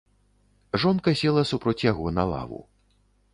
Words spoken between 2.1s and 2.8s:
на лаву.